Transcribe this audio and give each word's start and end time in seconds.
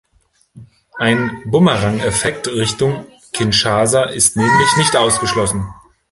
Ein 0.97 1.43
Bumerangeffekt 1.45 2.47
Richtung 2.47 3.05
Kinshasa 3.33 4.05
ist 4.05 4.35
nämlich 4.35 4.77
nicht 4.77 4.95
ausgeschlossen. 4.97 5.67